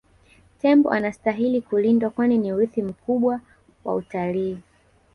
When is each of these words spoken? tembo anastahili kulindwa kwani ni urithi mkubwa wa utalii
tembo 0.61 0.89
anastahili 0.89 1.61
kulindwa 1.61 2.09
kwani 2.09 2.37
ni 2.37 2.53
urithi 2.53 2.81
mkubwa 2.83 3.39
wa 3.85 3.95
utalii 3.95 4.57